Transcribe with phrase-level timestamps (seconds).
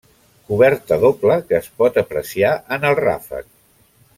[0.51, 3.51] Coberta doble que es pot apreciar en el ràfec.